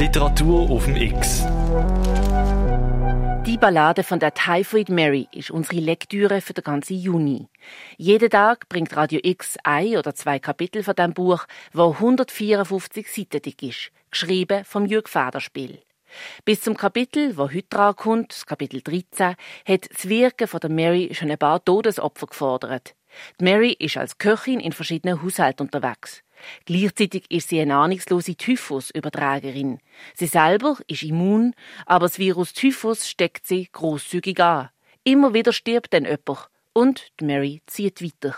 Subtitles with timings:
[0.00, 1.44] Literatur auf dem X.
[3.44, 7.48] Die Ballade von der Typhoid Mary ist unsere Lektüre für den ganzen Juni.
[7.98, 11.44] Jeden Tag bringt Radio X ein oder zwei Kapitel von dem Buch,
[11.74, 15.80] wo 154 Seiten dick ist, geschrieben vom Jürg Federspiel.
[16.46, 19.36] Bis zum Kapitel, wo heute dran kommt, das Kapitel 13,
[19.66, 22.94] hat das Wirken von der Mary schon ein paar Todesopfer gefordert.
[23.38, 26.22] Die Mary ist als Köchin in verschiedenen Haushalten unterwegs.
[26.64, 29.78] Gleichzeitig ist sie eine ahnungslose Typhus-Übertragerin.
[30.14, 31.54] Sie selber ist immun,
[31.86, 34.70] aber das Virus Typhus steckt sie großzügig an.
[35.04, 36.48] Immer wieder stirbt dann jemand.
[36.72, 38.36] Und die Mary zieht weiter.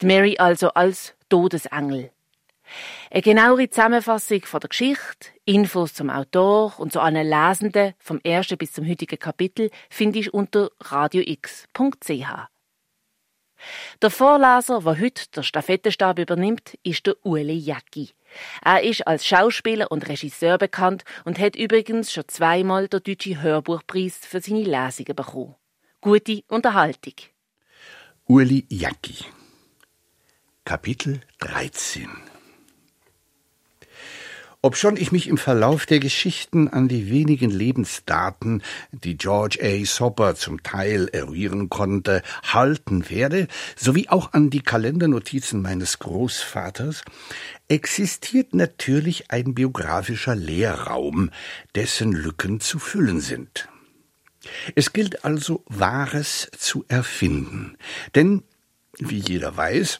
[0.00, 2.10] Die Mary also als Todesengel.
[3.10, 8.56] Eine genauere Zusammenfassung von der Geschichte, Infos zum Autor und zu allen Lesenden vom ersten
[8.56, 12.48] bis zum heutigen Kapitel findest du unter radiox.ch.
[14.00, 18.10] Der Vorleser, der heute der Stafettenstab übernimmt, ist der Ueli Jacki.
[18.64, 24.18] Er ist als Schauspieler und Regisseur bekannt und hat übrigens schon zweimal den Deutschen Hörbuchpreis
[24.22, 25.54] für seine Lesungen bekommen.
[26.00, 27.14] Gute Unterhaltung.
[28.28, 29.24] Ueli Jacki
[30.64, 32.08] Kapitel 13
[34.64, 39.84] Obschon ich mich im Verlauf der Geschichten an die wenigen Lebensdaten, die George A.
[39.84, 47.02] Sopper zum Teil eruieren konnte, halten werde, sowie auch an die Kalendernotizen meines Großvaters,
[47.66, 51.30] existiert natürlich ein biografischer Leerraum,
[51.74, 53.68] dessen Lücken zu füllen sind.
[54.76, 57.76] Es gilt also Wahres zu erfinden,
[58.14, 58.44] denn,
[58.96, 59.98] wie jeder weiß,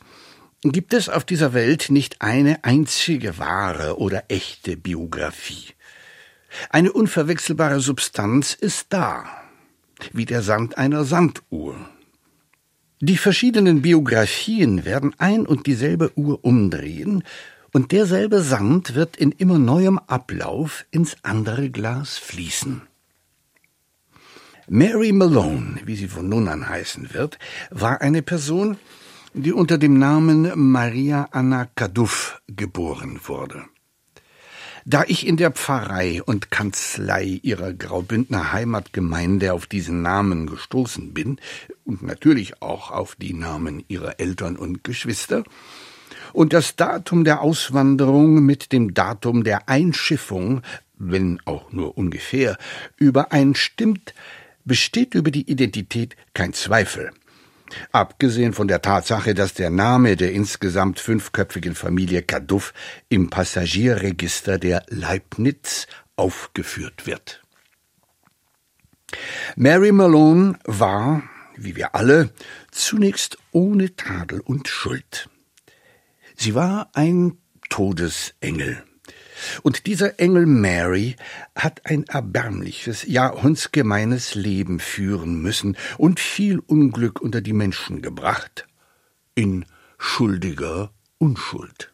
[0.62, 5.74] gibt es auf dieser Welt nicht eine einzige wahre oder echte Biografie.
[6.70, 9.24] Eine unverwechselbare Substanz ist da,
[10.12, 11.76] wie der Sand einer Sanduhr.
[13.00, 17.24] Die verschiedenen Biografien werden ein und dieselbe Uhr umdrehen,
[17.74, 22.82] und derselbe Sand wird in immer neuem Ablauf ins andere Glas fließen.
[24.68, 27.38] Mary Malone, wie sie von nun an heißen wird,
[27.70, 28.76] war eine Person,
[29.34, 33.64] die unter dem Namen Maria Anna Kaduff geboren wurde.
[34.84, 41.38] Da ich in der Pfarrei und Kanzlei ihrer Graubündner Heimatgemeinde auf diesen Namen gestoßen bin
[41.84, 45.44] und natürlich auch auf die Namen ihrer Eltern und Geschwister,
[46.32, 50.62] und das Datum der Auswanderung mit dem Datum der Einschiffung,
[50.96, 52.56] wenn auch nur ungefähr,
[52.96, 54.14] übereinstimmt,
[54.64, 57.12] besteht über die Identität kein Zweifel.
[57.90, 62.72] Abgesehen von der Tatsache, dass der Name der insgesamt fünfköpfigen Familie Kaduff
[63.08, 67.42] im Passagierregister der Leibniz aufgeführt wird.
[69.56, 71.22] Mary Malone war,
[71.56, 72.30] wie wir alle,
[72.70, 75.28] zunächst ohne Tadel und Schuld.
[76.36, 78.84] Sie war ein Todesengel.
[79.62, 81.16] Und dieser Engel Mary
[81.54, 88.66] hat ein erbärmliches, ja hundsgemeines Leben führen müssen und viel Unglück unter die Menschen gebracht.
[89.34, 89.64] In
[89.98, 91.92] schuldiger Unschuld.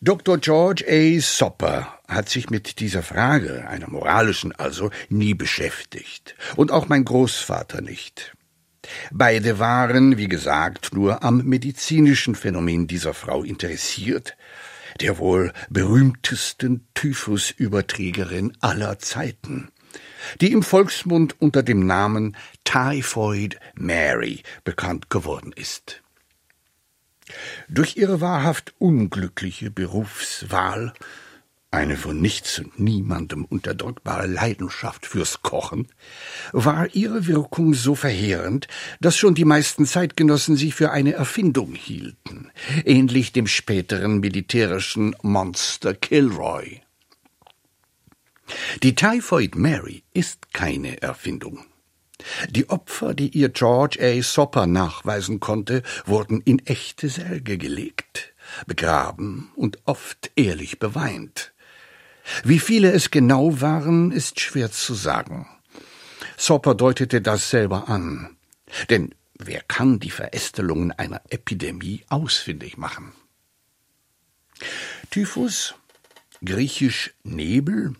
[0.00, 0.38] Dr.
[0.38, 1.20] George A.
[1.20, 6.34] Sopper hat sich mit dieser Frage, einer moralischen also, nie beschäftigt.
[6.56, 8.34] Und auch mein Großvater nicht.
[9.12, 14.36] Beide waren, wie gesagt, nur am medizinischen Phänomen dieser Frau interessiert,
[15.00, 19.70] der wohl berühmtesten Typhusüberträgerin aller Zeiten,
[20.40, 26.02] die im Volksmund unter dem Namen Typhoid Mary bekannt geworden ist.
[27.68, 30.92] Durch ihre wahrhaft unglückliche Berufswahl
[31.72, 35.88] eine von nichts und niemandem unterdrückbare Leidenschaft fürs Kochen,
[36.52, 38.68] war ihre Wirkung so verheerend,
[39.00, 42.50] dass schon die meisten Zeitgenossen sie für eine Erfindung hielten,
[42.84, 46.82] ähnlich dem späteren militärischen Monster Kilroy.
[48.82, 51.64] Die Typhoid Mary ist keine Erfindung.
[52.50, 54.22] Die Opfer, die ihr George A.
[54.22, 58.34] Sopper nachweisen konnte, wurden in echte Särge gelegt,
[58.66, 61.51] begraben und oft ehrlich beweint.
[62.44, 65.46] Wie viele es genau waren, ist schwer zu sagen.
[66.36, 68.36] Sopper deutete das selber an.
[68.90, 73.12] Denn wer kann die Verästelungen einer Epidemie ausfindig machen?
[75.10, 75.74] Typhus,
[76.44, 77.94] griechisch Nebel,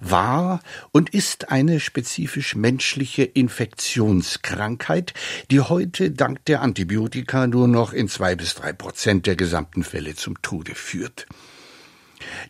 [0.00, 0.60] war
[0.92, 5.14] und ist eine spezifisch menschliche Infektionskrankheit,
[5.50, 10.14] die heute dank der Antibiotika nur noch in zwei bis drei Prozent der gesamten Fälle
[10.14, 11.26] zum Tode führt.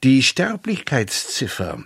[0.02, 1.84] Die Sterblichkeitsziffer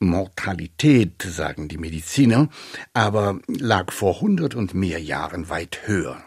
[0.00, 2.48] Mortalität, sagen die Mediziner,
[2.92, 6.22] aber lag vor hundert und mehr Jahren weit höher.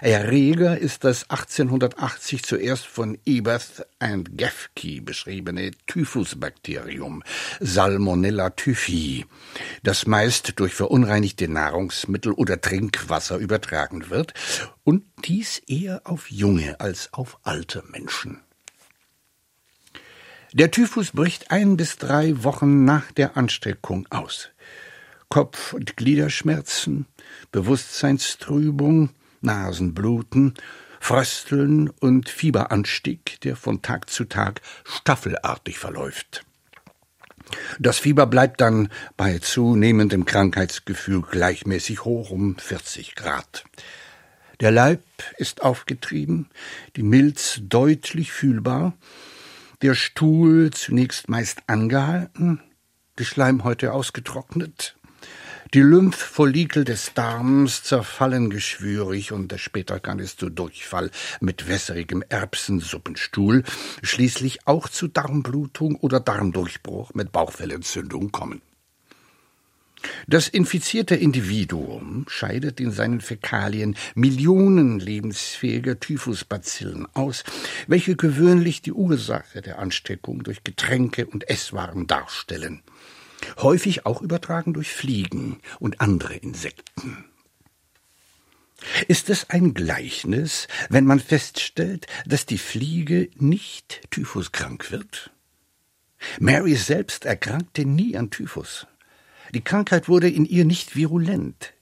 [0.00, 7.22] Erreger ist das 1880 zuerst von Ebert and Gefke beschriebene Typhusbakterium
[7.58, 9.26] Salmonella typhi,
[9.82, 14.32] das meist durch verunreinigte Nahrungsmittel oder Trinkwasser übertragen wird
[14.84, 18.40] und dies eher auf junge als auf alte Menschen.
[20.52, 24.48] Der Typhus bricht ein bis drei Wochen nach der Ansteckung aus.
[25.28, 27.06] Kopf- und Gliederschmerzen,
[27.52, 29.10] Bewusstseinstrübung,
[29.42, 30.54] Nasenbluten,
[30.98, 36.44] Frösteln und Fieberanstieg, der von Tag zu Tag staffelartig verläuft.
[37.78, 43.64] Das Fieber bleibt dann bei zunehmendem Krankheitsgefühl gleichmäßig hoch um 40 Grad.
[44.58, 45.02] Der Leib
[45.38, 46.50] ist aufgetrieben,
[46.96, 48.94] die Milz deutlich fühlbar,
[49.82, 52.60] der Stuhl zunächst meist angehalten,
[53.18, 54.96] die Schleimhäute ausgetrocknet,
[55.72, 61.10] die Lymphfollikel des Darms zerfallen geschwürig und später kann es zu Durchfall
[61.40, 63.62] mit wässerigem Erbsensuppenstuhl,
[64.02, 68.62] schließlich auch zu Darmblutung oder Darmdurchbruch mit Bauchfellentzündung kommen.
[70.26, 77.44] Das infizierte Individuum scheidet in seinen Fäkalien Millionen lebensfähiger Typhusbazillen aus,
[77.86, 82.82] welche gewöhnlich die Ursache der Ansteckung durch Getränke und Esswaren darstellen
[83.58, 87.24] häufig auch übertragen durch Fliegen und andere Insekten.
[89.08, 95.30] Ist es ein Gleichnis, wenn man feststellt, dass die Fliege nicht typhuskrank wird?
[96.38, 98.86] Mary selbst erkrankte nie an Typhus.
[99.54, 101.72] Die Krankheit wurde in ihr nicht virulent.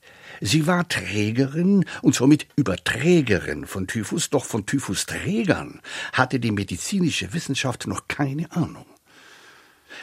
[0.40, 5.80] Sie war Trägerin und somit Überträgerin von Typhus, doch von Typhusträgern
[6.12, 8.86] hatte die medizinische Wissenschaft noch keine Ahnung.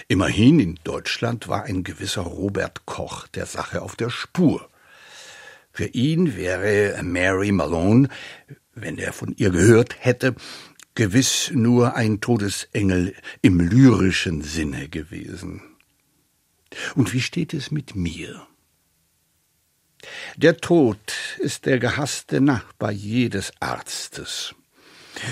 [0.07, 4.67] Immerhin in Deutschland war ein gewisser Robert Koch der Sache auf der Spur.
[5.71, 8.09] Für ihn wäre Mary Malone,
[8.73, 10.35] wenn er von ihr gehört hätte,
[10.95, 15.62] gewiss nur ein Todesengel im lyrischen Sinne gewesen.
[16.95, 18.45] Und wie steht es mit mir?
[20.38, 24.54] Der Tod ist der gehasste Nachbar jedes Arztes.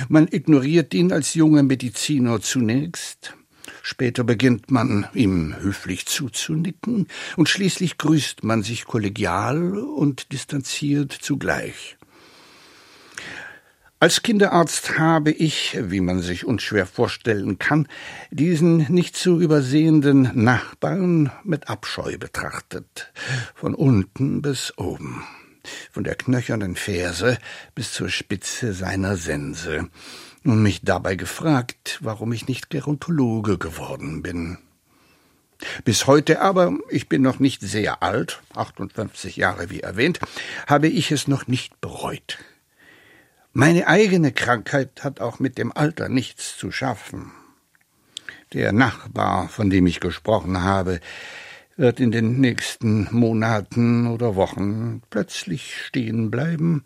[0.07, 3.35] Man ignoriert ihn als junger Mediziner zunächst,
[3.81, 11.97] Später beginnt man, ihm höflich zuzunicken, und schließlich grüßt man sich kollegial und distanziert zugleich.
[14.03, 17.87] Als Kinderarzt habe ich, wie man sich unschwer vorstellen kann,
[18.31, 23.13] diesen nicht zu übersehenden Nachbarn mit Abscheu betrachtet,
[23.55, 25.23] von unten bis oben,
[25.89, 27.37] von der knöchernen Ferse
[27.75, 29.87] bis zur Spitze seiner Sense,
[30.43, 34.57] und mich dabei gefragt, warum ich nicht Gerontologe geworden bin.
[35.85, 40.19] Bis heute aber, ich bin noch nicht sehr alt, 58 Jahre wie erwähnt,
[40.67, 42.37] habe ich es noch nicht bereut.
[43.55, 47.31] Meine eigene Krankheit hat auch mit dem Alter nichts zu schaffen.
[48.51, 50.99] Der Nachbar, von dem ich gesprochen habe,
[51.77, 56.83] wird in den nächsten Monaten oder Wochen plötzlich stehen bleiben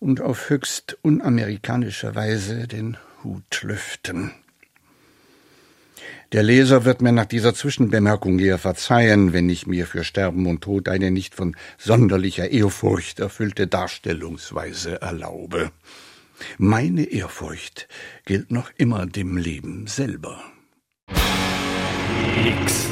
[0.00, 4.32] und auf höchst unamerikanische Weise den Hut lüften.
[6.32, 10.62] Der Leser wird mir nach dieser Zwischenbemerkung eher verzeihen, wenn ich mir für Sterben und
[10.62, 15.72] Tod eine nicht von sonderlicher Ehrfurcht erfüllte Darstellungsweise erlaube.
[16.56, 17.86] Meine Ehrfurcht
[18.24, 20.42] gilt noch immer dem Leben selber.
[22.46, 22.86] X.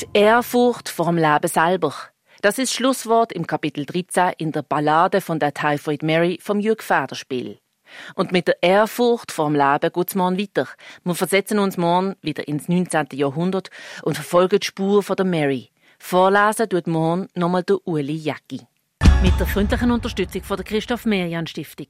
[0.00, 1.94] Die Ehrfurcht vor dem Leben selber.
[2.40, 6.82] Das ist Schlusswort im Kapitel 13 in der Ballade von der Typhoid Mary vom Jürg
[6.82, 7.58] Federspiel.
[8.14, 10.68] Und mit der Ehrfurcht vor dem Leben geht's morgen weiter.
[11.04, 13.08] Wir versetzen uns morgen wieder ins 19.
[13.12, 13.70] Jahrhundert
[14.02, 15.70] und verfolgen die Spur von der Mary.
[15.98, 18.60] Vorlesen tut morgen nochmal der Uli Jacki.
[19.22, 21.88] Mit der freundlichen Unterstützung von der Christoph Merian Stiftung.